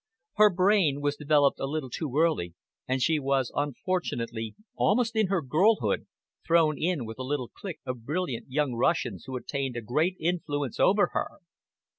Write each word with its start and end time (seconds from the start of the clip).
Her 0.37 0.49
brain 0.49 0.99
was 0.99 1.15
developed 1.15 1.59
a 1.59 1.67
little 1.67 1.91
too 1.91 2.11
early, 2.17 2.55
and 2.87 3.03
she 3.03 3.19
was 3.19 3.51
unfortunately, 3.53 4.55
almost 4.75 5.15
in 5.15 5.27
her 5.27 5.43
girlhood, 5.43 6.07
thrown 6.43 6.75
in 6.81 7.05
with 7.05 7.19
a 7.19 7.23
little 7.23 7.49
clique 7.49 7.81
of 7.85 8.03
brilliant 8.03 8.49
young 8.49 8.73
Russians 8.73 9.25
who 9.27 9.35
attained 9.35 9.77
a 9.77 9.81
great 9.81 10.17
influence 10.19 10.79
over 10.79 11.11
her. 11.13 11.27